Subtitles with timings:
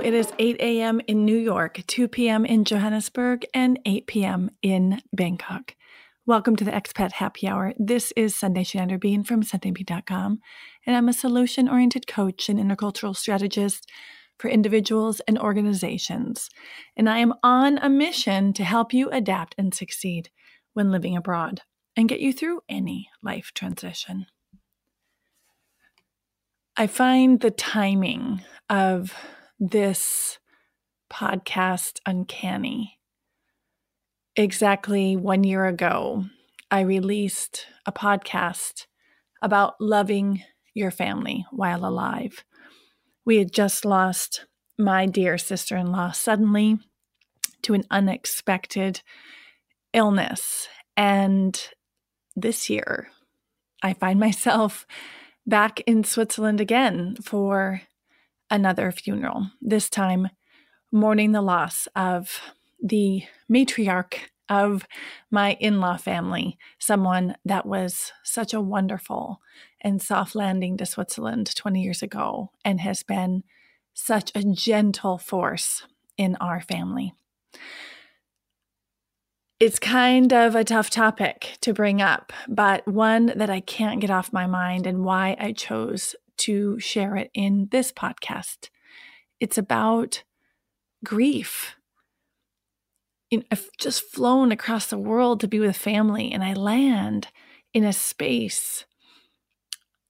[0.00, 1.00] it is 8 a.m.
[1.06, 2.46] in New York, 2 p.m.
[2.46, 4.50] in Johannesburg, and 8 p.m.
[4.62, 5.74] in Bangkok.
[6.24, 7.74] Welcome to the Expat Happy Hour.
[7.78, 10.40] This is Sundae Schneider-Bean from SundaeBean.com,
[10.86, 13.90] and I'm a solution oriented coach and intercultural strategist
[14.38, 16.48] for individuals and organizations.
[16.96, 20.30] And I am on a mission to help you adapt and succeed
[20.72, 21.60] when living abroad
[21.94, 24.26] and get you through any life transition.
[26.76, 28.40] I find the timing
[28.70, 29.14] of
[29.60, 30.38] this
[31.12, 32.98] podcast uncanny.
[34.34, 36.24] Exactly one year ago,
[36.70, 38.86] I released a podcast
[39.42, 40.42] about loving
[40.72, 42.42] your family while alive.
[43.26, 44.46] We had just lost
[44.78, 46.78] my dear sister in law suddenly
[47.62, 49.02] to an unexpected
[49.92, 50.68] illness.
[50.96, 51.60] And
[52.34, 53.08] this year,
[53.82, 54.86] I find myself
[55.46, 57.82] back in Switzerland again for
[58.50, 60.28] another funeral, this time
[60.92, 62.40] mourning the loss of
[62.82, 64.86] the matriarch of
[65.30, 69.40] my in law family, someone that was such a wonderful
[69.80, 73.44] and soft landing to Switzerland 20 years ago and has been
[73.94, 77.14] such a gentle force in our family.
[79.60, 84.10] It's kind of a tough topic to bring up, but one that I can't get
[84.10, 88.68] off my mind and why I chose to share it in this podcast.
[89.38, 90.22] It's about
[91.04, 91.76] grief.
[93.30, 97.28] You know, I've just flown across the world to be with family, and I land
[97.72, 98.84] in a space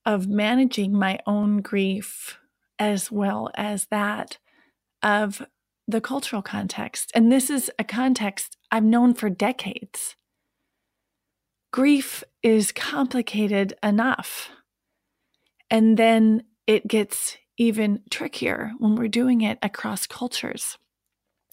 [0.06, 2.38] of managing my own grief
[2.78, 4.38] as well as that
[5.02, 5.42] of
[5.86, 7.10] the cultural context.
[7.14, 10.16] And this is a context I've known for decades.
[11.72, 14.50] Grief is complicated enough.
[15.70, 20.78] And then it gets even trickier when we're doing it across cultures.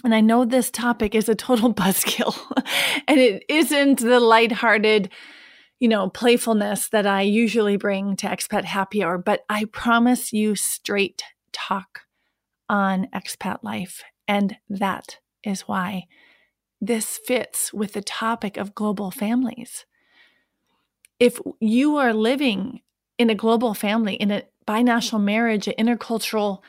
[0.03, 2.35] And I know this topic is a total buzzkill
[3.07, 5.09] and it isn't the lighthearted,
[5.79, 10.56] you know, playfulness that I usually bring to Expat Happy Hour, but I promise you
[10.56, 12.01] straight talk
[12.69, 14.03] on expat life.
[14.27, 16.06] And that is why
[16.79, 19.85] this fits with the topic of global families.
[21.19, 22.81] If you are living
[23.17, 26.59] in a global family, in a binational marriage, an intercultural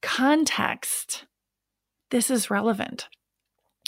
[0.00, 1.24] context,
[2.10, 3.08] this is relevant.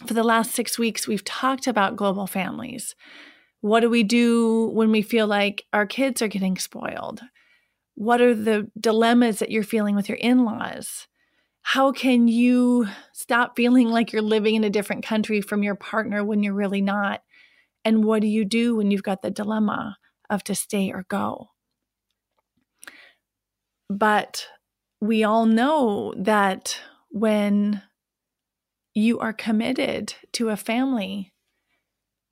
[0.07, 2.95] For the last six weeks, we've talked about global families.
[3.61, 7.21] What do we do when we feel like our kids are getting spoiled?
[7.95, 11.07] What are the dilemmas that you're feeling with your in laws?
[11.63, 16.25] How can you stop feeling like you're living in a different country from your partner
[16.25, 17.23] when you're really not?
[17.85, 19.99] And what do you do when you've got the dilemma
[20.31, 21.51] of to stay or go?
[23.91, 24.47] But
[25.01, 26.79] we all know that
[27.11, 27.83] when
[28.95, 31.33] you are committed to a family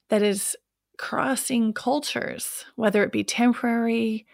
[0.09, 0.57] that is
[0.99, 4.25] crossing cultures, whether it be temporary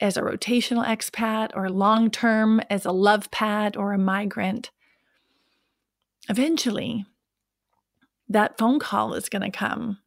[0.00, 4.70] as a rotational expat or long term as a love pat or a migrant,
[6.28, 7.06] eventually
[8.28, 9.98] that phone call is going to come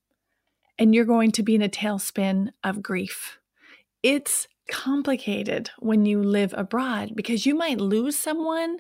[0.78, 3.40] and you're going to be in a tailspin of grief.
[4.04, 8.78] It's complicated when you live abroad because you might lose someone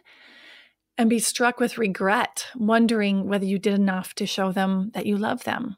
[0.97, 5.17] and be struck with regret, wondering whether you did enough to show them that you
[5.17, 5.77] love them.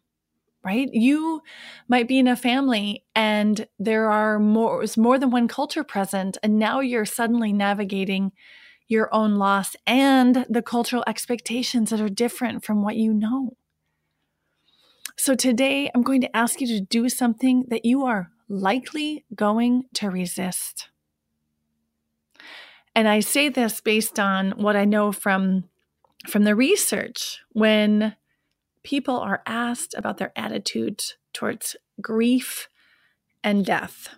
[0.63, 0.89] Right?
[0.91, 1.41] You
[1.87, 6.59] might be in a family and there are more more than one culture present and
[6.59, 8.31] now you're suddenly navigating
[8.87, 13.55] your own loss and the cultural expectations that are different from what you know.
[15.17, 19.85] So today I'm going to ask you to do something that you are likely going
[19.93, 20.89] to resist.
[22.93, 25.65] And I say this based on what I know from
[26.27, 28.15] from the research when
[28.83, 32.67] people are asked about their attitudes towards grief
[33.43, 34.09] and death.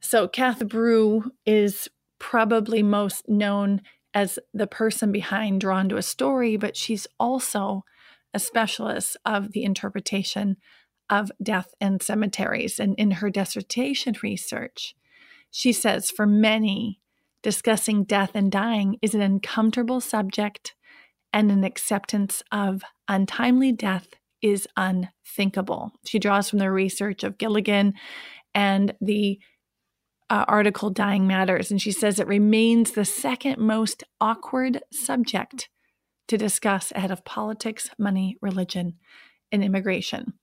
[0.00, 1.88] So Kath Brew is
[2.18, 3.82] probably most known
[4.14, 7.84] as the person behind Drawn to a Story, but she's also
[8.32, 10.56] a specialist of the interpretation
[11.10, 12.78] of death and cemeteries.
[12.78, 14.94] And in her dissertation research,
[15.50, 17.00] she says for many,
[17.42, 20.74] discussing death and dying is an uncomfortable subject,
[21.32, 24.08] and an acceptance of untimely death
[24.40, 25.92] is unthinkable.
[26.04, 27.94] She draws from the research of Gilligan
[28.54, 29.38] and the
[30.30, 35.68] uh, article Dying Matters, and she says it remains the second most awkward subject
[36.28, 38.94] to discuss ahead of politics, money, religion,
[39.52, 40.34] and immigration.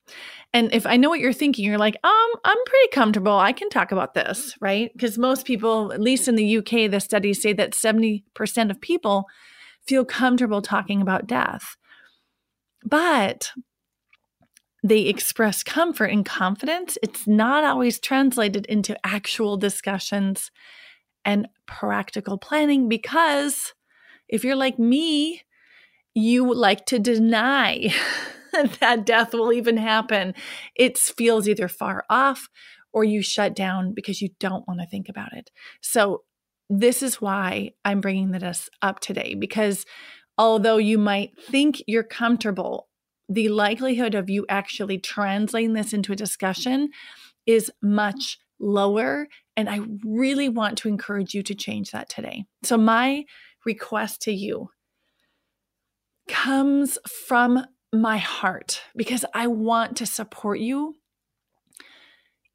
[0.54, 3.38] And if I know what you're thinking, you're like, um, I'm pretty comfortable.
[3.38, 4.92] I can talk about this, right?
[4.94, 8.24] Because most people, at least in the UK, the studies say that 70%
[8.72, 9.26] of people
[9.88, 11.76] feel comfortable talking about death.
[12.84, 13.52] But
[14.84, 16.98] they express comfort and confidence.
[17.02, 20.52] It's not always translated into actual discussions
[21.24, 23.74] and practical planning because
[24.30, 25.42] if you're like me,
[26.16, 27.94] you like to deny
[28.80, 30.34] that death will even happen.
[30.76, 32.48] It feels either far off
[32.94, 35.52] or you shut down because you don't want to think about it.
[35.82, 36.24] So,
[36.68, 39.86] this is why I'm bringing this up today because
[40.36, 42.88] although you might think you're comfortable,
[43.30, 46.90] the likelihood of you actually translating this into a discussion
[47.46, 49.28] is much lower.
[49.56, 52.46] And I really want to encourage you to change that today.
[52.64, 53.26] So, my
[53.66, 54.70] request to you
[56.28, 60.96] comes from my heart because I want to support you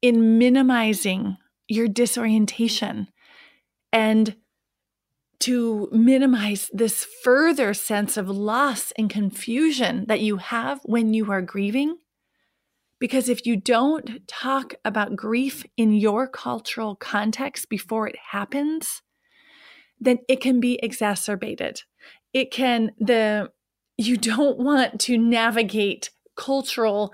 [0.01, 1.37] in minimizing
[1.67, 3.07] your disorientation
[3.93, 4.35] and
[5.39, 11.41] to minimize this further sense of loss and confusion that you have when you are
[11.41, 11.97] grieving.
[12.99, 19.01] Because if you don't talk about grief in your cultural context before it happens,
[19.99, 21.81] then it can be exacerbated.
[22.33, 23.49] It can, the,
[24.07, 27.13] you don't want to navigate cultural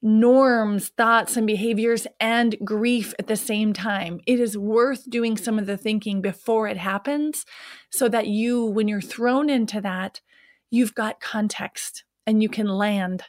[0.00, 4.20] norms, thoughts, and behaviors and grief at the same time.
[4.26, 7.44] It is worth doing some of the thinking before it happens
[7.90, 10.20] so that you, when you're thrown into that,
[10.70, 13.24] you've got context and you can land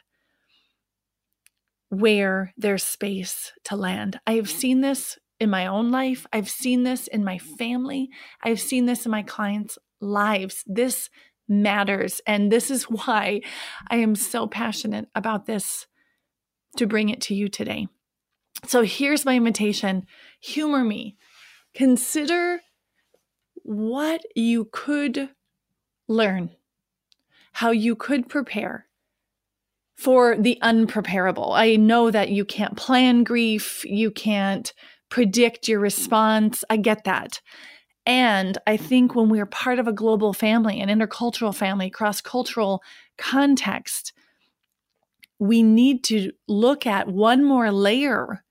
[1.88, 4.20] where there's space to land.
[4.26, 6.26] I have seen this in my own life.
[6.32, 8.10] I've seen this in my family.
[8.42, 10.62] I've seen this in my clients' lives.
[10.66, 11.10] This
[11.50, 12.20] matters.
[12.26, 13.42] And this is why
[13.88, 15.86] I am so passionate about this
[16.76, 17.88] to bring it to you today.
[18.66, 20.06] So here's my invitation
[20.40, 21.16] humor me.
[21.74, 22.60] Consider
[23.62, 25.30] what you could
[26.08, 26.50] learn,
[27.52, 28.86] how you could prepare
[29.96, 31.52] for the unpreparable.
[31.54, 34.72] I know that you can't plan grief, you can't
[35.10, 36.64] predict your response.
[36.70, 37.40] I get that.
[38.10, 42.20] And I think when we are part of a global family, an intercultural family, cross
[42.20, 42.82] cultural
[43.16, 44.12] context,
[45.38, 48.42] we need to look at one more layer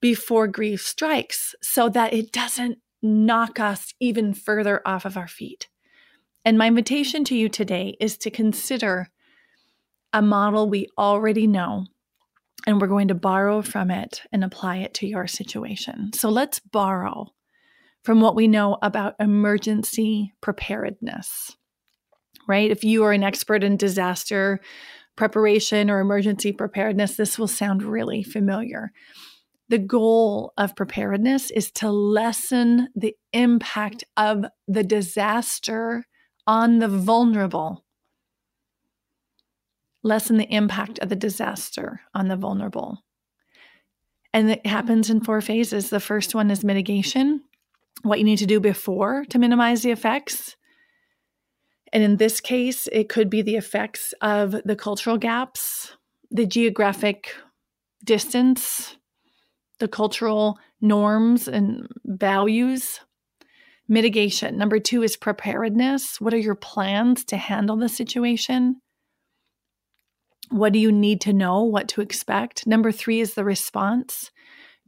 [0.00, 5.68] before grief strikes so that it doesn't knock us even further off of our feet.
[6.44, 9.10] And my invitation to you today is to consider
[10.12, 11.86] a model we already know
[12.66, 16.10] and we're going to borrow from it and apply it to your situation.
[16.14, 17.32] So let's borrow
[18.06, 21.56] from what we know about emergency preparedness,
[22.46, 22.70] right?
[22.70, 24.60] If you are an expert in disaster
[25.16, 28.92] preparation or emergency preparedness, this will sound really familiar.
[29.70, 36.04] The goal of preparedness is to lessen the impact of the disaster
[36.46, 37.84] on the vulnerable
[40.04, 43.02] lessen the impact of the disaster on the vulnerable.
[44.32, 45.90] And it happens in four phases.
[45.90, 47.42] The first one is mitigation,
[48.02, 50.56] what you need to do before to minimize the effects.
[51.92, 55.96] And in this case, it could be the effects of the cultural gaps,
[56.30, 57.34] the geographic
[58.04, 58.96] distance,
[59.78, 63.00] the cultural norms and values.
[63.88, 64.58] Mitigation.
[64.58, 66.20] Number two is preparedness.
[66.20, 68.80] What are your plans to handle the situation?
[70.50, 71.62] What do you need to know?
[71.62, 72.66] What to expect?
[72.66, 74.32] Number three is the response.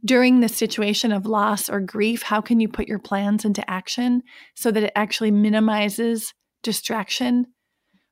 [0.03, 4.23] During the situation of loss or grief, how can you put your plans into action
[4.55, 7.47] so that it actually minimizes distraction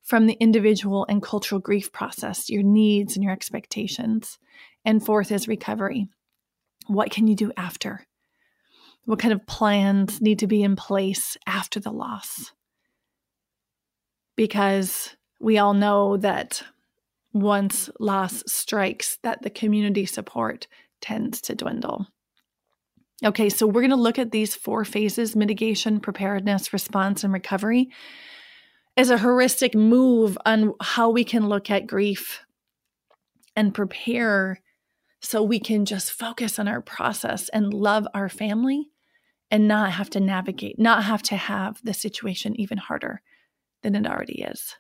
[0.04, 4.38] from the individual and cultural grief process, your needs and your expectations?
[4.84, 6.08] And fourth is recovery.
[6.88, 8.06] What can you do after?
[9.06, 12.52] What kind of plans need to be in place after the loss?
[14.36, 16.64] Because we all know that
[17.34, 20.68] once loss strikes that the community support
[21.02, 22.08] tends to dwindle.
[23.26, 27.90] Okay, so we're going to look at these four phases mitigation, preparedness, response, and recovery
[28.96, 32.46] as a heuristic move on how we can look at grief
[33.56, 34.60] and prepare
[35.22, 38.90] so we can just focus on our process and love our family
[39.50, 43.22] and not have to navigate, not have to have the situation even harder
[43.82, 44.76] than it already is.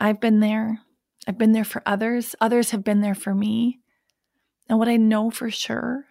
[0.00, 0.80] I've been there.
[1.26, 3.80] I've been there for others, others have been there for me.
[4.68, 6.04] And what I know for sure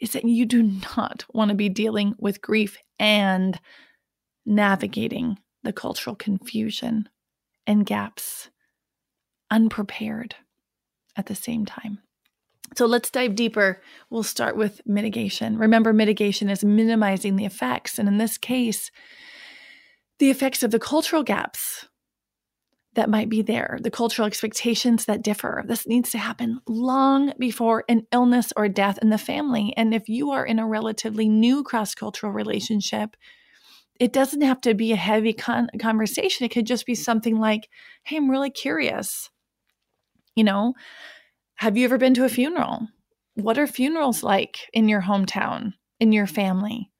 [0.00, 3.58] is that you do not want to be dealing with grief and
[4.44, 7.08] navigating the cultural confusion
[7.66, 8.50] and gaps
[9.50, 10.34] unprepared
[11.16, 11.98] at the same time.
[12.74, 13.80] So let's dive deeper.
[14.10, 15.58] We'll start with mitigation.
[15.58, 17.98] Remember, mitigation is minimizing the effects.
[17.98, 18.90] And in this case,
[20.18, 21.86] the effects of the cultural gaps
[22.94, 25.64] that might be there, the cultural expectations that differ.
[25.66, 29.72] This needs to happen long before an illness or death in the family.
[29.76, 33.16] And if you are in a relatively new cross cultural relationship,
[33.98, 36.44] it doesn't have to be a heavy con- conversation.
[36.44, 37.68] It could just be something like,
[38.02, 39.30] Hey, I'm really curious.
[40.34, 40.74] You know,
[41.56, 42.88] have you ever been to a funeral?
[43.34, 46.91] What are funerals like in your hometown, in your family?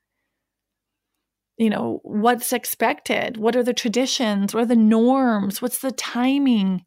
[1.56, 3.36] You know, what's expected?
[3.36, 4.54] What are the traditions?
[4.54, 5.60] What are the norms?
[5.60, 6.84] What's the timing?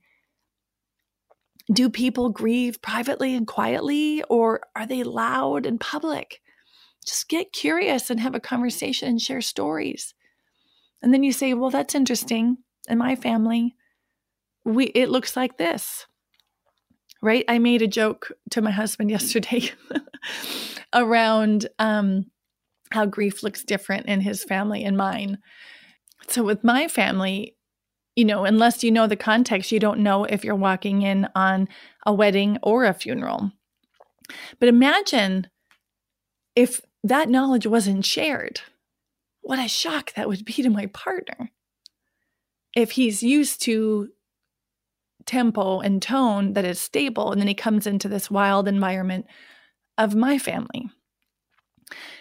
[1.71, 6.41] Do people grieve privately and quietly, or are they loud and public?
[7.05, 10.13] Just get curious and have a conversation and share stories.
[11.01, 12.57] And then you say, well, that's interesting.
[12.87, 13.75] In my family,
[14.63, 16.07] we it looks like this.
[17.21, 17.45] Right?
[17.47, 19.71] I made a joke to my husband yesterday
[20.93, 22.25] around um,
[22.95, 25.37] how grief looks different in his family and mine.
[26.27, 27.55] So, with my family,
[28.15, 31.67] you know, unless you know the context, you don't know if you're walking in on
[32.05, 33.51] a wedding or a funeral.
[34.59, 35.47] But imagine
[36.55, 38.61] if that knowledge wasn't shared.
[39.41, 41.51] What a shock that would be to my partner.
[42.75, 44.09] If he's used to
[45.25, 49.25] tempo and tone that is stable, and then he comes into this wild environment
[49.97, 50.89] of my family.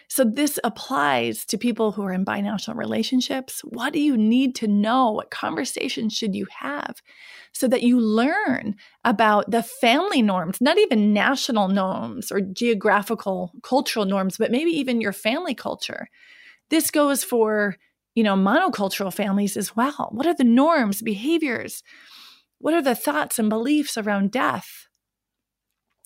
[0.08, 3.60] So, this applies to people who are in binational relationships.
[3.64, 5.12] What do you need to know?
[5.12, 7.00] What conversations should you have
[7.52, 14.04] so that you learn about the family norms, not even national norms or geographical cultural
[14.04, 16.08] norms, but maybe even your family culture?
[16.70, 17.76] This goes for,
[18.14, 20.10] you know, monocultural families as well.
[20.12, 21.82] What are the norms, behaviors?
[22.58, 24.86] What are the thoughts and beliefs around death?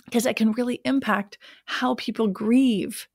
[0.04, 3.08] Because that can really impact how people grieve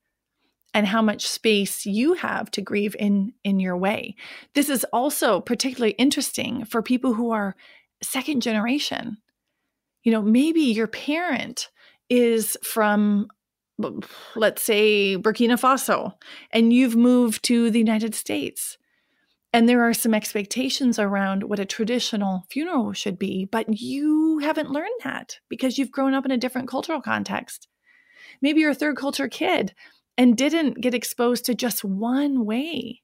[0.74, 4.16] and how much space you have to grieve in in your way.
[4.56, 7.56] This is also particularly interesting for people who are
[8.02, 9.18] second generation.
[10.04, 11.70] You know, maybe your parent
[12.10, 13.28] is from
[14.36, 16.14] let's say Burkina Faso
[16.52, 18.78] and you've moved to the United States.
[19.52, 24.72] And there are some expectations around what a traditional funeral should be, but you haven't
[24.72, 27.68] learned that because you've grown up in a different cultural context.
[28.42, 29.74] Maybe you're a third culture kid
[30.18, 33.02] and didn't get exposed to just one way.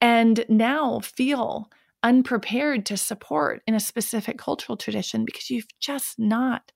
[0.00, 1.70] And now feel
[2.02, 6.72] unprepared to support in a specific cultural tradition because you've just not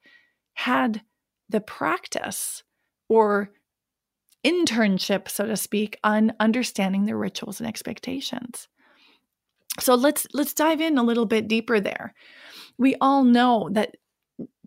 [0.54, 1.02] had
[1.49, 2.62] the practice
[3.08, 3.50] or
[4.44, 8.68] internship so to speak on understanding the rituals and expectations.
[9.80, 12.14] So let's let's dive in a little bit deeper there.
[12.78, 13.96] We all know that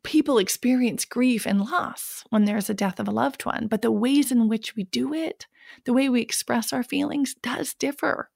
[0.05, 3.91] people experience grief and loss when there's a death of a loved one, but the
[3.91, 5.47] ways in which we do it,
[5.83, 8.29] the way we express our feelings does differ.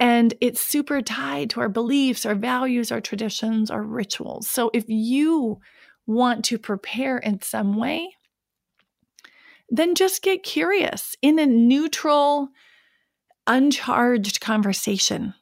[0.00, 4.48] And it's super tied to our beliefs, our values, our traditions, our rituals.
[4.48, 5.60] So if you
[6.06, 8.08] want to prepare in some way,
[9.68, 12.48] then just get curious in a neutral,
[13.46, 15.34] uncharged conversation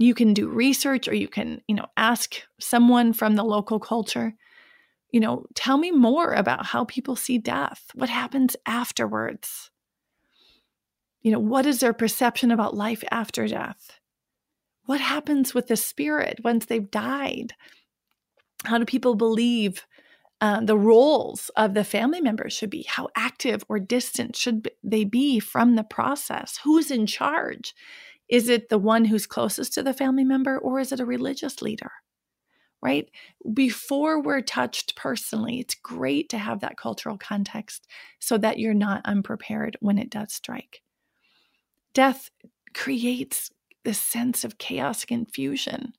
[0.00, 4.34] you can do research or you can you know ask someone from the local culture.
[5.12, 7.84] You know tell me more about how people see death.
[7.94, 9.70] What happens afterwards?
[11.20, 13.98] You know what is their perception about life after death?
[14.86, 17.52] What happens with the spirit once they've died?
[18.64, 19.86] How do people believe
[20.40, 22.86] uh, the roles of the family members should be?
[22.88, 26.58] How active or distant should they be from the process?
[26.64, 27.74] Who's in charge
[28.30, 31.60] is it the one who's closest to the family member or is it a religious
[31.60, 31.90] leader?
[32.80, 33.10] Right?
[33.52, 37.86] Before we're touched personally, it's great to have that cultural context
[38.20, 40.80] so that you're not unprepared when it does strike.
[41.92, 42.30] Death
[42.72, 43.50] creates
[43.84, 45.92] this sense of chaos confusion.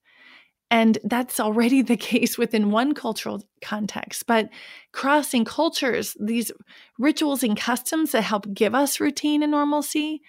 [0.72, 4.26] And that's already the case within one cultural context.
[4.26, 4.50] But
[4.94, 6.52] crossing cultures, these
[6.98, 10.22] rituals and customs that help give us routine and normalcy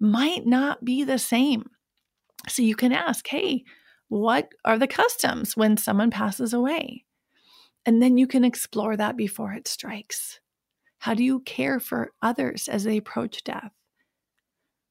[0.00, 1.70] might not be the same.
[2.48, 3.64] So you can ask, hey,
[4.08, 7.04] what are the customs when someone passes away?
[7.86, 10.40] And then you can explore that before it strikes.
[10.98, 13.72] How do you care for others as they approach death?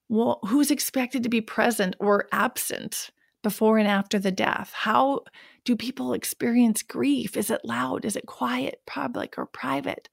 [0.09, 3.09] Well, who's expected to be present or absent
[3.41, 4.71] before and after the death?
[4.73, 5.21] How
[5.65, 7.35] do people experience grief?
[7.35, 8.05] Is it loud?
[8.05, 10.09] Is it quiet, public, or private?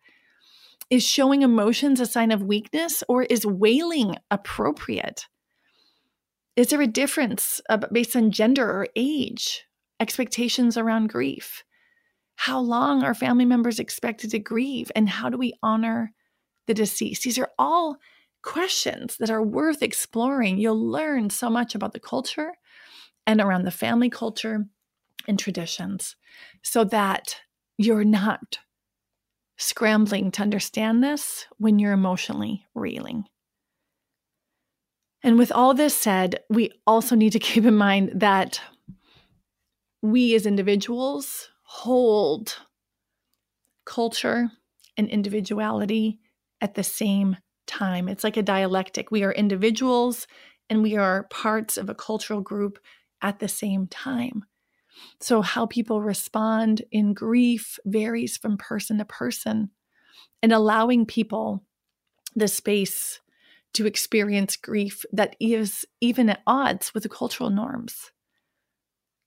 [0.91, 5.27] Is showing emotions a sign of weakness or is wailing appropriate?
[6.57, 7.61] Is there a difference
[7.93, 9.65] based on gender or age?
[10.01, 11.63] Expectations around grief?
[12.35, 14.91] How long are family members expected to grieve?
[14.97, 16.13] And how do we honor
[16.67, 17.23] the deceased?
[17.23, 17.97] These are all
[18.43, 20.59] questions that are worth exploring.
[20.59, 22.53] You'll learn so much about the culture
[23.27, 24.67] and around the family culture
[25.29, 26.17] and traditions
[26.63, 27.37] so that
[27.79, 28.59] you're not
[29.61, 33.25] scrambling to understand this when you're emotionally reeling.
[35.23, 38.61] And with all this said, we also need to keep in mind that
[40.03, 42.57] we as individuals hold
[43.85, 44.51] culture
[44.97, 46.19] and individuality
[46.61, 47.37] at the same
[47.67, 48.09] time.
[48.09, 49.11] It's like a dialectic.
[49.11, 50.27] We are individuals
[50.71, 52.79] and we are parts of a cultural group
[53.21, 54.45] at the same time.
[55.21, 59.71] So, how people respond in grief varies from person to person,
[60.43, 61.65] and allowing people
[62.35, 63.21] the space
[63.75, 68.11] to experience grief that is even at odds with the cultural norms.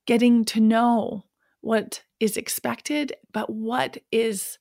[0.05, 1.25] Getting to know
[1.61, 4.57] what is expected, but what is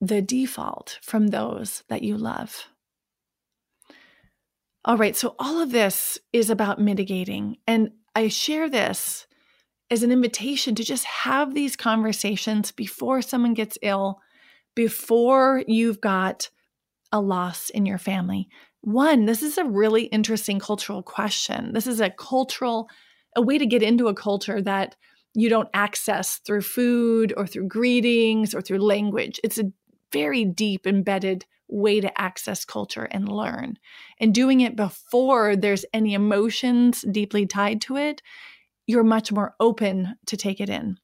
[0.00, 2.68] the default from those that you love.
[4.84, 7.56] All right, so all of this is about mitigating.
[7.66, 9.26] And I share this
[9.90, 14.20] as an invitation to just have these conversations before someone gets ill,
[14.74, 16.48] before you've got
[17.12, 18.48] a loss in your family.
[18.80, 21.74] One, this is a really interesting cultural question.
[21.74, 22.88] This is a cultural,
[23.36, 24.96] a way to get into a culture that
[25.34, 29.38] you don't access through food or through greetings or through language.
[29.44, 29.70] It's a
[30.10, 33.78] very deep embedded way to access culture and learn.
[34.20, 38.22] And doing it before there's any emotions deeply tied to it,
[38.86, 40.98] you're much more open to take it in.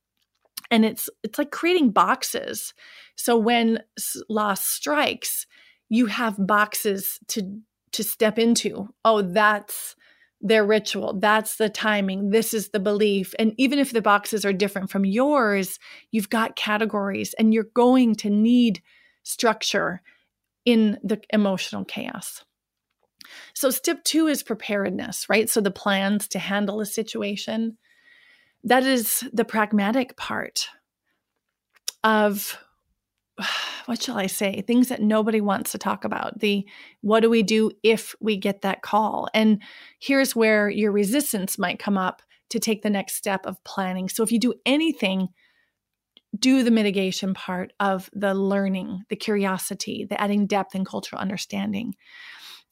[0.71, 2.73] And it's it's like creating boxes.
[3.16, 3.81] So when
[4.28, 5.47] loss strikes,
[5.88, 7.61] you have boxes to
[7.92, 8.88] to step into.
[9.04, 9.95] Oh, that's
[10.40, 11.19] their ritual.
[11.21, 12.31] That's the timing.
[12.31, 13.35] This is the belief.
[13.38, 15.78] And even if the boxes are different from yours,
[16.11, 18.83] you've got categories and you're going to need
[19.23, 20.02] structure
[20.64, 22.44] in the emotional chaos.
[23.55, 25.48] So, step two is preparedness, right?
[25.48, 27.79] So, the plans to handle a situation.
[28.64, 30.68] That is the pragmatic part
[32.05, 32.59] of
[33.87, 34.62] what shall I say?
[34.66, 36.40] Things that nobody wants to talk about.
[36.40, 36.66] The
[37.01, 39.29] what do we do if we get that call?
[39.35, 39.62] And
[39.98, 44.09] here's where your resistance might come up to take the next step of planning.
[44.09, 45.29] So if you do anything,
[46.38, 51.95] do the mitigation part of the learning, the curiosity, the adding depth and cultural understanding.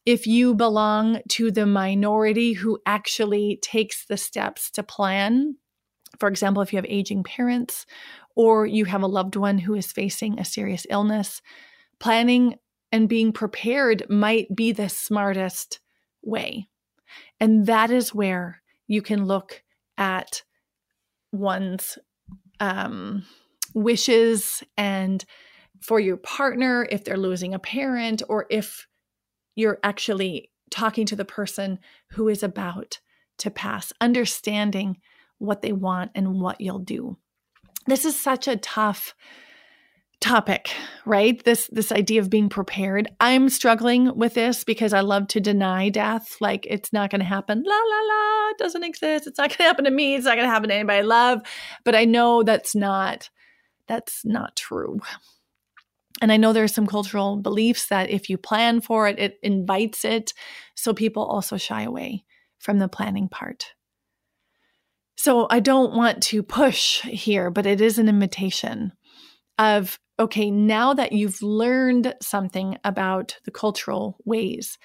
[0.05, 5.57] If you belong to the minority who actually takes the steps to plan,
[6.19, 7.85] for example, if you have aging parents
[8.35, 11.41] or you have a loved one who is facing a serious illness,
[11.99, 12.55] planning
[12.91, 15.79] and being prepared might be the smartest
[16.23, 16.67] way.
[17.39, 19.63] And that is where you can look
[19.97, 20.43] at
[21.31, 21.97] one's
[22.59, 23.25] um,
[23.73, 25.23] wishes and
[25.81, 28.87] for your partner, if they're losing a parent, or if
[29.55, 31.79] you're actually talking to the person
[32.11, 32.99] who is about
[33.39, 34.97] to pass, understanding
[35.39, 37.17] what they want and what you'll do.
[37.87, 39.15] This is such a tough
[40.21, 40.71] topic
[41.03, 41.43] right?
[41.43, 43.09] This this idea of being prepared.
[43.19, 47.25] I'm struggling with this because i love to deny death like it's not going to
[47.25, 47.63] happen.
[47.65, 49.27] La la la it doesn't exist.
[49.27, 50.15] It's not going to happen to me.
[50.15, 51.41] It's not going to happen to anybody i love.
[51.83, 53.29] But i know that's not
[53.91, 55.01] that's not true.
[56.21, 60.05] And i know there's some cultural beliefs that if you plan for it it invites
[60.05, 60.33] it.
[60.75, 62.23] So people also shy away
[62.59, 63.73] from the planning part.
[65.17, 68.93] So I don't want to push here, but it is an invitation
[69.59, 74.77] of okay, now that you've learned something about the cultural ways,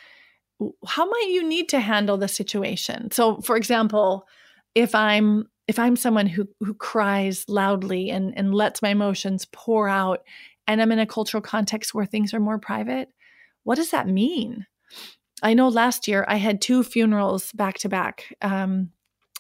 [0.87, 3.11] how might you need to handle the situation?
[3.11, 4.27] So for example,
[4.75, 9.89] if I'm if I'm someone who who cries loudly and and lets my emotions pour
[9.89, 10.23] out
[10.67, 13.09] and I'm in a cultural context where things are more private,
[13.65, 14.67] what does that mean?
[15.43, 18.35] I know last year I had two funerals back to back.
[18.43, 18.91] Um,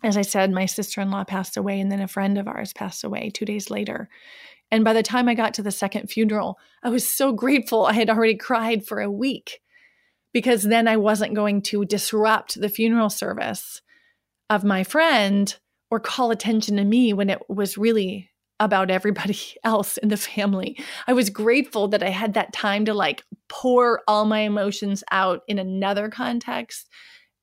[0.02, 2.72] as I said, my sister in law passed away, and then a friend of ours
[2.72, 4.08] passed away two days later.
[4.70, 7.92] And by the time I got to the second funeral, I was so grateful I
[7.94, 9.60] had already cried for a week
[10.32, 13.80] because then I wasn't going to disrupt the funeral service
[14.50, 15.56] of my friend
[15.90, 20.78] or call attention to me when it was really about everybody else in the family.
[21.06, 25.42] I was grateful that I had that time to like pour all my emotions out
[25.46, 26.88] in another context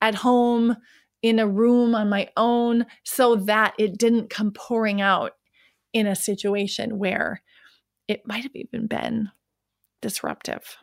[0.00, 0.76] at home
[1.22, 5.32] in a room on my own so that it didn't come pouring out
[5.94, 7.40] in a situation where
[8.08, 9.30] it might have even been
[10.02, 10.76] disruptive.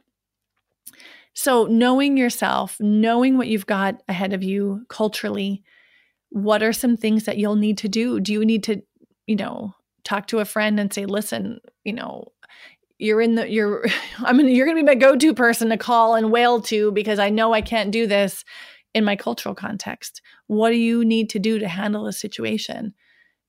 [1.34, 5.64] So, knowing yourself, knowing what you've got ahead of you culturally,
[6.32, 8.20] what are some things that you'll need to do?
[8.20, 8.82] Do you need to,
[9.28, 12.30] you know, talk to a friend and say, listen, you know,
[12.98, 13.86] you're in the you're
[14.20, 17.20] I mean you're going to be my go-to person to call and wail to because
[17.20, 18.46] I know I can't do this
[18.94, 20.22] in my cultural context.
[20.48, 22.94] What do you need to do to handle a situation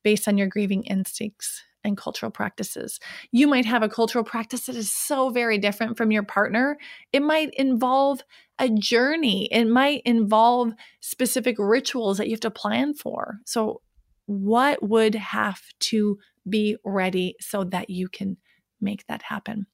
[0.03, 3.01] based on your grieving instincts and cultural practices?
[3.31, 6.79] You might have a cultural practice that is so very different from your partner.
[7.12, 8.23] It might involve
[8.59, 9.49] a journey.
[9.51, 13.38] It might involve specific rituals that you have to plan for.
[13.45, 13.81] So
[14.27, 16.18] what would have to
[16.49, 18.37] be ready so that you can
[18.81, 19.66] make that happen?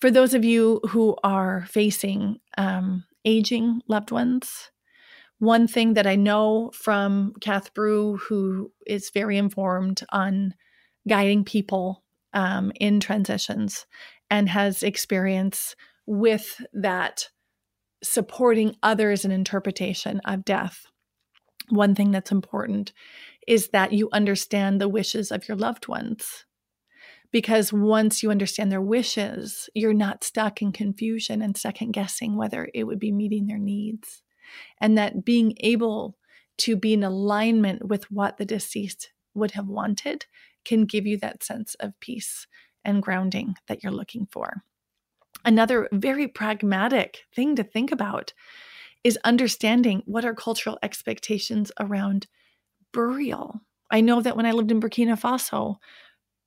[0.00, 4.70] For those of you who are facing um, aging loved ones,
[5.38, 10.54] one thing that I know from Kath Brew, who is very informed on
[11.08, 13.86] guiding people um, in transitions
[14.30, 17.28] and has experience with that
[18.02, 20.86] supporting others in interpretation of death
[21.68, 22.92] one thing that's important
[23.46, 26.44] is that you understand the wishes of your loved ones.
[27.30, 32.68] Because once you understand their wishes, you're not stuck in confusion and second guessing whether
[32.74, 34.22] it would be meeting their needs.
[34.80, 36.16] And that being able
[36.58, 40.26] to be in alignment with what the deceased would have wanted
[40.64, 42.46] can give you that sense of peace
[42.84, 44.62] and grounding that you're looking for.
[45.44, 48.32] Another very pragmatic thing to think about
[49.02, 52.26] is understanding what are cultural expectations around
[52.92, 53.60] burial.
[53.90, 55.76] I know that when I lived in Burkina Faso,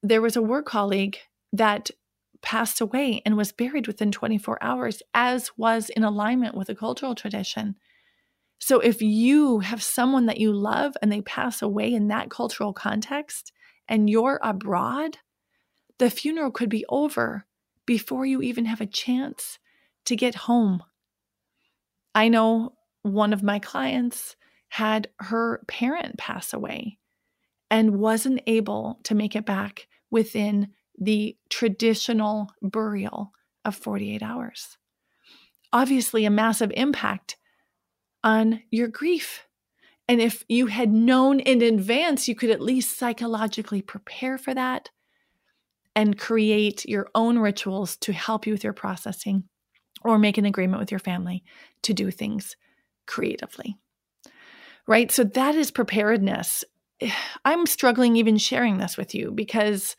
[0.01, 1.17] there was a work colleague
[1.53, 1.91] that
[2.41, 7.15] passed away and was buried within 24 hours, as was in alignment with a cultural
[7.15, 7.75] tradition.
[8.59, 12.73] So if you have someone that you love and they pass away in that cultural
[12.73, 13.51] context
[13.87, 15.17] and you're abroad,
[15.99, 17.45] the funeral could be over
[17.85, 19.59] before you even have a chance
[20.05, 20.83] to get home
[22.17, 22.73] I know
[23.03, 24.35] one of my clients
[24.69, 26.97] had her parent pass away
[27.69, 33.31] and wasn't able to make it back within the traditional burial
[33.63, 34.77] of 48 hours.
[35.71, 37.37] Obviously, a massive impact
[38.23, 39.45] on your grief.
[40.07, 44.89] And if you had known in advance, you could at least psychologically prepare for that
[45.95, 49.43] and create your own rituals to help you with your processing
[50.03, 51.43] or make an agreement with your family
[51.81, 52.55] to do things
[53.05, 53.77] creatively.
[54.87, 55.11] Right?
[55.11, 56.63] So that is preparedness.
[57.45, 59.95] I'm struggling even sharing this with you because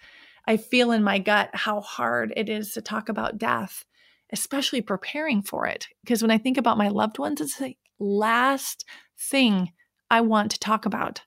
[0.48, 3.84] I feel in my gut how hard it is to talk about death,
[4.32, 5.86] especially preparing for it.
[6.02, 8.86] Because when I think about my loved ones, it's the last
[9.20, 9.72] thing
[10.10, 11.20] I want to talk about.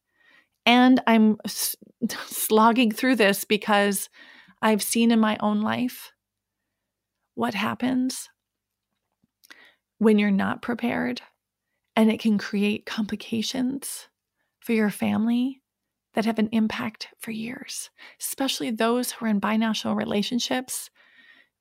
[0.65, 1.37] And I'm
[2.25, 4.09] slogging through this because
[4.59, 6.11] I've seen in my own life
[7.35, 8.27] what happens
[9.99, 11.21] when you're not prepared,
[11.95, 14.07] and it can create complications
[14.61, 15.60] for your family
[16.13, 20.89] that have an impact for years, especially those who are in binational relationships.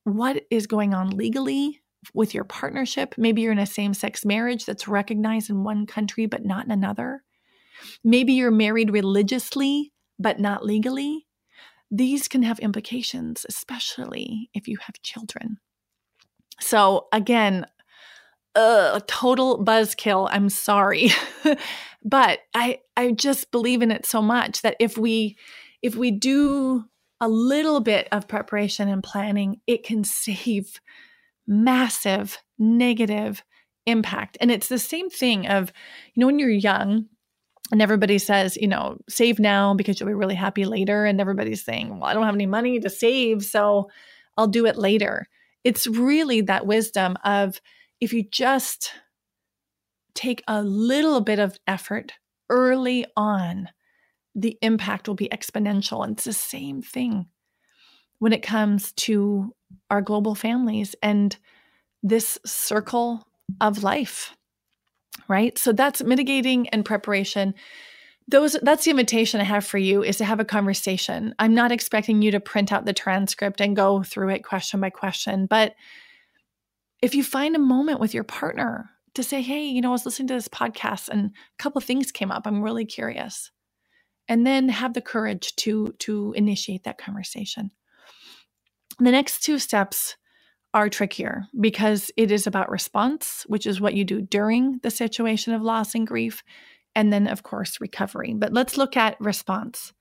[0.05, 1.81] What is going on legally
[2.15, 3.15] with your partnership?
[3.17, 6.71] Maybe you're in a same sex marriage that's recognized in one country but not in
[6.71, 7.23] another.
[8.03, 11.27] Maybe you're married religiously but not legally.
[11.91, 15.59] These can have implications, especially if you have children.
[16.61, 17.67] So, again,
[18.55, 20.29] a total buzzkill.
[20.31, 21.11] I'm sorry.
[22.05, 25.37] but I I just believe in it so much that if we
[25.83, 26.85] if we do
[27.21, 30.81] a little bit of preparation and planning, it can save
[31.47, 33.43] massive negative
[33.87, 34.39] impact.
[34.41, 35.73] And it's the same thing of,
[36.15, 37.07] you know, when you're young,
[37.73, 41.05] and everybody says, you know, save now because you'll be really happy later.
[41.05, 43.89] And everybody's saying, well, I don't have any money to save, so
[44.37, 45.27] I'll do it later.
[45.63, 47.61] It's really that wisdom of
[48.01, 48.93] if you just
[50.15, 52.13] take a little bit of effort
[52.49, 53.69] early on,
[54.35, 56.05] the impact will be exponential.
[56.05, 57.27] And it's the same thing
[58.19, 59.55] when it comes to
[59.91, 61.37] our global families and
[62.03, 63.27] this circle
[63.61, 64.37] of life,
[65.29, 65.57] right?
[65.59, 67.55] So that's mitigating and preparation.
[68.29, 71.35] Those that's the invitation I have for you is to have a conversation.
[71.39, 74.91] I'm not expecting you to print out the transcript and go through it question by
[74.91, 75.75] question, but
[77.03, 80.05] if you find a moment with your partner to say, hey, you know, I was
[80.05, 82.47] listening to this podcast and a couple of things came up.
[82.47, 83.51] I'm really curious.
[84.29, 87.73] And then have the courage to to initiate that conversation.
[88.99, 90.17] The next two steps
[90.73, 95.53] are trickier because it is about response, which is what you do during the situation
[95.53, 96.45] of loss and grief,
[96.95, 98.35] and then, of course, recovery.
[98.35, 99.93] But let's look at response.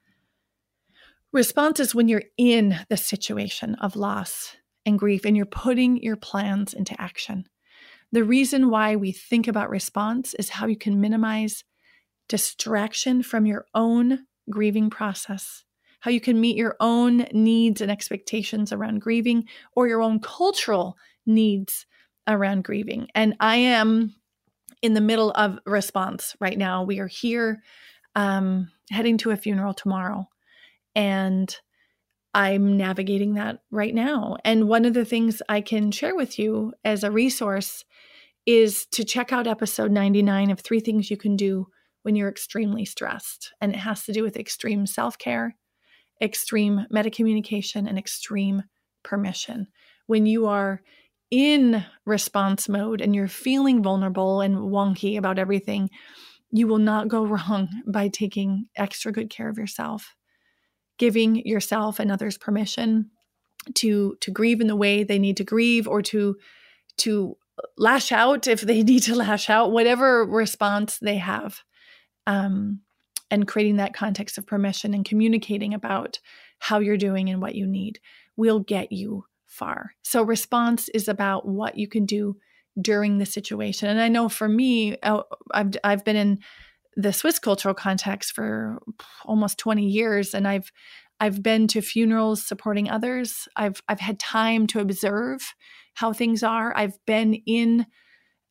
[1.32, 4.58] Response is when you're in the situation of loss
[4.90, 7.46] and grief and you're putting your plans into action.
[8.12, 11.64] The reason why we think about response is how you can minimize
[12.28, 15.64] distraction from your own grieving process
[16.00, 20.98] how you can meet your own needs and expectations around grieving or your own cultural
[21.26, 21.86] needs
[22.28, 23.08] around grieving.
[23.16, 24.16] And I am
[24.82, 26.84] in the middle of response right now.
[26.84, 27.62] We are here
[28.16, 30.28] um, heading to a funeral tomorrow.
[30.96, 31.54] And
[32.34, 34.38] I'm navigating that right now.
[34.46, 37.86] And one of the things I can share with you as a resource
[38.46, 41.68] is to check out episode 99 of three things you can do
[42.04, 43.54] when you're extremely stressed.
[43.62, 45.56] And it has to do with extreme self care,
[46.22, 48.64] extreme meta communication, and extreme
[49.04, 49.68] permission.
[50.08, 50.82] When you are
[51.32, 55.90] in response mode and you're feeling vulnerable and wonky about everything,
[56.52, 60.16] you will not go wrong by taking extra good care of yourself,
[61.00, 63.10] giving yourself and others permission
[63.74, 66.38] to to grieve in the way they need to grieve or to
[66.98, 67.36] to
[67.78, 71.62] lash out if they need to lash out whatever response they have
[72.28, 72.82] um,
[73.32, 76.20] and creating that context of permission and communicating about
[76.60, 78.00] how you're doing and what you need
[78.36, 79.94] will get you far.
[80.04, 82.38] So, response is about what you can do
[82.80, 83.90] during the situation.
[83.90, 86.40] And I know for me, uh, I've, I've been in
[86.96, 88.80] the Swiss cultural context for
[89.26, 90.72] almost 20 years, and I've
[91.20, 93.48] I've been to funerals supporting others.
[93.56, 95.54] I've I've had time to observe
[95.94, 96.76] how things are.
[96.76, 97.86] I've been in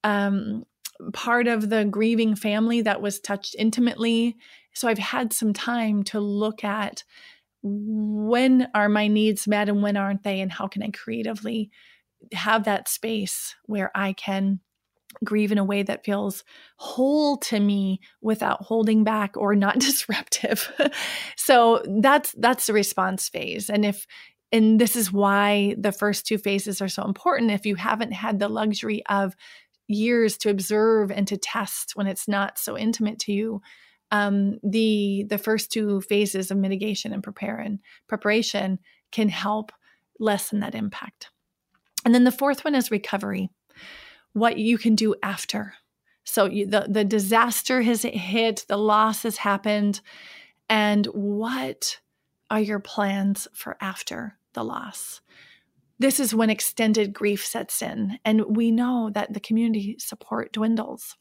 [0.04, 0.64] um,
[1.12, 4.36] part of the grieving family that was touched intimately.
[4.74, 7.04] So I've had some time to look at
[7.62, 11.70] when are my needs met and when aren't they, and how can I creatively
[12.32, 14.60] have that space where I can
[15.24, 16.44] grieve in a way that feels
[16.76, 20.70] whole to me without holding back or not disruptive.
[21.36, 23.70] so that's that's the response phase.
[23.70, 24.06] And if
[24.50, 28.38] and this is why the first two phases are so important if you haven't had
[28.38, 29.34] the luxury of
[29.88, 33.60] years to observe and to test when it's not so intimate to you
[34.10, 38.78] um, the the first two phases of mitigation and prepare and preparation
[39.12, 39.72] can help
[40.18, 41.30] lessen that impact
[42.04, 43.50] and then the fourth one is recovery
[44.32, 45.74] what you can do after
[46.24, 50.00] so you, the the disaster has hit the loss has happened
[50.68, 51.98] and what
[52.50, 55.20] are your plans for after the loss
[55.98, 61.16] this is when extended grief sets in, and we know that the community support dwindles.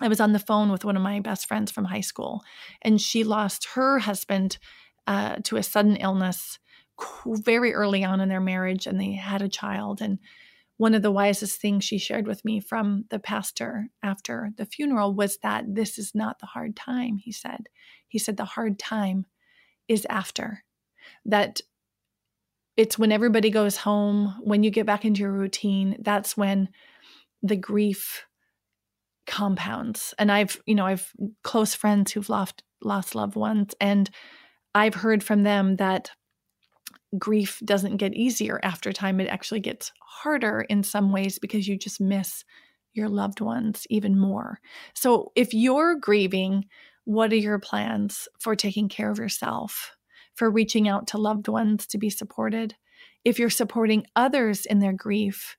[0.00, 2.42] I was on the phone with one of my best friends from high school,
[2.82, 4.58] and she lost her husband
[5.06, 6.58] uh, to a sudden illness
[7.26, 10.02] very early on in their marriage, and they had a child.
[10.02, 10.18] And
[10.76, 15.14] one of the wisest things she shared with me from the pastor after the funeral
[15.14, 17.68] was that this is not the hard time, he said.
[18.08, 19.26] He said, the hard time
[19.88, 20.64] is after.
[21.24, 21.60] That
[22.76, 26.68] it's when everybody goes home, when you get back into your routine, that's when
[27.42, 28.24] the grief
[29.26, 30.12] compounds.
[30.18, 34.10] And I've, you know, I've close friends who've lost lost loved ones and
[34.74, 36.10] I've heard from them that
[37.18, 39.20] grief doesn't get easier after time.
[39.20, 42.44] It actually gets harder in some ways because you just miss
[42.92, 44.60] your loved ones even more.
[44.94, 46.66] So if you're grieving,
[47.04, 49.94] what are your plans for taking care of yourself?
[50.34, 52.74] for reaching out to loved ones to be supported.
[53.24, 55.56] If you're supporting others in their grief,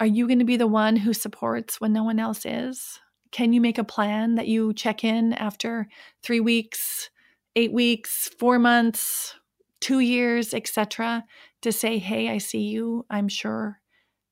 [0.00, 2.98] are you going to be the one who supports when no one else is?
[3.32, 5.88] Can you make a plan that you check in after
[6.22, 7.10] three weeks,
[7.54, 9.34] eight weeks, four months,
[9.80, 11.24] two years, etc.,
[11.62, 13.04] to say, hey, I see you.
[13.10, 13.80] I'm sure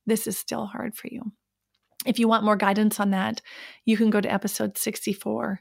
[0.06, 1.32] this is still hard for you.
[2.06, 3.40] If you want more guidance on that,
[3.84, 5.60] you can go to episode 64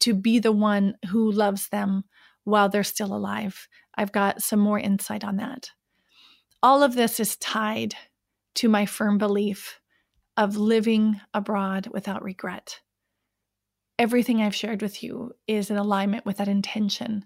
[0.00, 2.04] to be the one who loves them
[2.44, 3.68] while they're still alive.
[3.96, 5.70] I've got some more insight on that.
[6.62, 7.94] All of this is tied
[8.56, 9.80] to my firm belief
[10.36, 12.80] of living abroad without regret.
[13.98, 17.24] Everything I've shared with you is in alignment with that intention.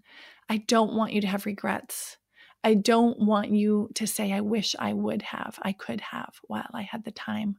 [0.52, 2.18] I don't want you to have regrets.
[2.62, 6.68] I don't want you to say, I wish I would have, I could have while
[6.74, 7.56] I had the time.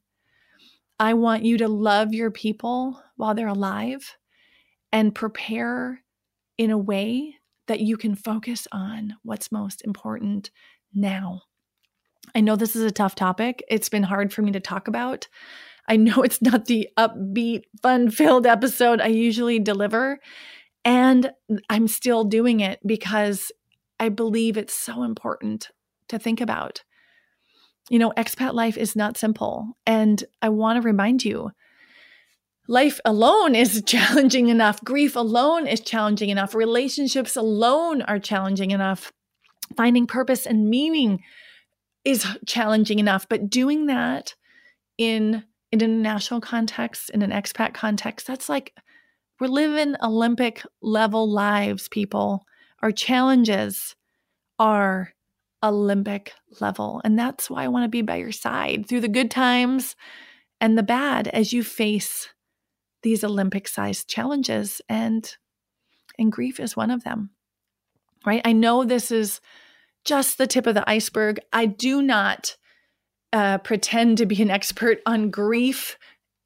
[1.00, 4.16] I want you to love your people while they're alive
[4.92, 6.04] and prepare
[6.60, 10.52] in a way that you can focus on what's most important
[10.94, 11.42] now.
[12.36, 13.64] I know this is a tough topic.
[13.70, 15.28] It's been hard for me to talk about.
[15.88, 20.20] I know it's not the upbeat, fun filled episode I usually deliver.
[20.86, 21.32] And
[21.70, 23.52] I'm still doing it because
[24.00, 25.70] I believe it's so important
[26.10, 26.84] to think about.
[27.90, 29.78] You know, expat life is not simple.
[29.86, 31.52] And I want to remind you
[32.68, 34.84] Life alone is challenging enough.
[34.84, 36.56] Grief alone is challenging enough.
[36.56, 39.12] Relationships alone are challenging enough.
[39.76, 41.22] Finding purpose and meaning
[42.06, 43.28] is challenging enough.
[43.28, 44.36] But doing that
[44.98, 48.74] in, in an international context, in an expat context, that's like
[49.44, 52.46] we're living Olympic level lives, people.
[52.82, 53.94] Our challenges
[54.58, 55.12] are
[55.62, 57.02] Olympic level.
[57.04, 59.98] And that's why I want to be by your side through the good times
[60.62, 62.30] and the bad as you face
[63.02, 64.82] these Olympic sized challenges.
[64.88, 65.36] And,
[66.18, 67.32] and grief is one of them,
[68.26, 68.42] right?
[68.46, 69.42] I know this is
[70.06, 71.42] just the tip of the iceberg.
[71.52, 72.56] I do not
[73.34, 75.98] uh, pretend to be an expert on grief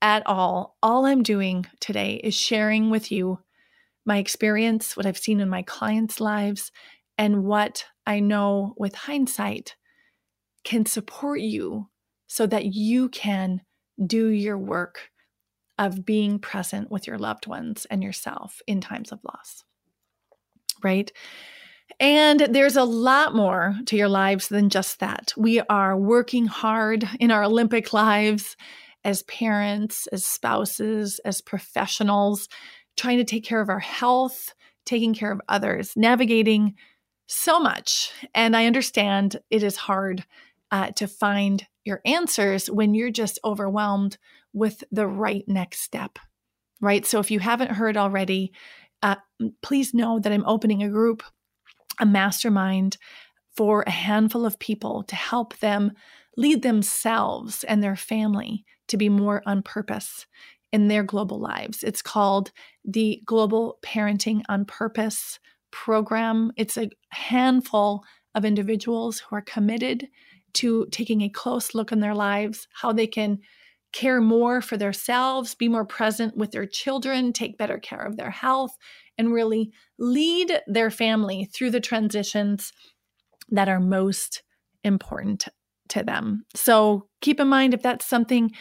[0.01, 0.77] at all.
[0.81, 3.39] All I'm doing today is sharing with you
[4.05, 6.71] my experience, what I've seen in my clients' lives,
[7.17, 9.75] and what I know with hindsight
[10.63, 11.89] can support you
[12.27, 13.61] so that you can
[14.05, 15.09] do your work
[15.77, 19.63] of being present with your loved ones and yourself in times of loss.
[20.83, 21.11] Right?
[21.99, 25.33] And there's a lot more to your lives than just that.
[25.37, 28.55] We are working hard in our Olympic lives
[29.07, 32.49] as parents, as spouses, as professionals,
[32.97, 34.53] trying to take care of our health,
[34.85, 36.75] taking care of others, navigating
[37.25, 38.11] so much.
[38.35, 40.25] And I understand it is hard
[40.71, 44.17] uh, to find your answers when you're just overwhelmed
[44.51, 46.19] with the right next step,
[46.81, 47.05] right?
[47.05, 48.51] So if you haven't heard already,
[49.01, 49.15] uh,
[49.61, 51.23] please know that I'm opening a group,
[51.97, 52.97] a mastermind
[53.55, 55.93] for a handful of people to help them
[56.37, 60.25] lead themselves and their family to be more on purpose
[60.71, 61.83] in their global lives.
[61.83, 62.51] It's called
[62.85, 65.39] the Global Parenting on Purpose
[65.71, 66.51] program.
[66.55, 68.03] It's a handful
[68.35, 70.07] of individuals who are committed
[70.53, 73.39] to taking a close look in their lives, how they can
[73.93, 78.29] care more for themselves, be more present with their children, take better care of their
[78.29, 78.77] health,
[79.17, 82.73] and really lead their family through the transitions
[83.49, 84.43] that are most
[84.83, 85.47] important
[85.89, 86.45] to them.
[86.55, 88.51] So keep in mind if that's something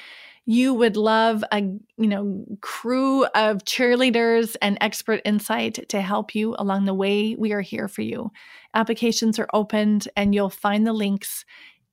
[0.48, 6.54] you would love a you know crew of cheerleaders and expert insight to help you
[6.58, 8.30] along the way we are here for you.
[8.72, 11.44] Applications are opened and you'll find the links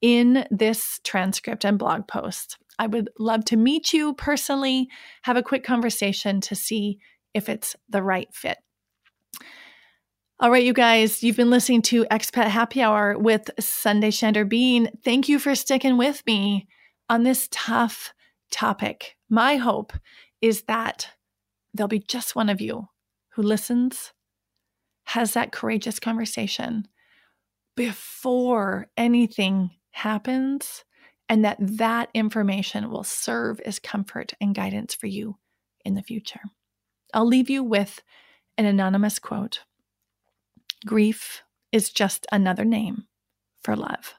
[0.02, 2.58] in this transcript and blog post.
[2.78, 4.88] I would love to meet you personally
[5.24, 7.00] have a quick conversation to see
[7.34, 8.58] if it's the right fit
[10.40, 14.90] all right, you guys, you've been listening to Expat Happy Hour with Sundae Schneider-Bean.
[15.04, 16.68] Thank you for sticking with me
[17.08, 18.14] on this tough
[18.52, 19.16] topic.
[19.30, 19.94] My hope
[20.42, 21.10] is that
[21.74, 22.88] there'll be just one of you
[23.36, 24.12] who listens,
[25.06, 26.88] has that courageous conversation
[27.78, 30.84] before anything happens,
[31.30, 35.38] and that that information will serve as comfort and guidance for you
[35.86, 36.42] in the future.
[37.14, 38.02] I'll leave you with
[38.58, 39.62] an anonymous quote
[40.86, 43.06] Grief is just another name
[43.64, 44.16] for love.